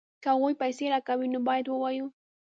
[0.23, 2.05] که هغوی پیسې راکوي نو باید ووایو